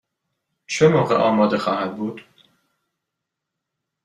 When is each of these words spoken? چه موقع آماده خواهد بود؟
چه 0.67 0.87
موقع 0.87 1.15
آماده 1.15 1.57
خواهد 1.57 1.97
بود؟ 1.97 2.21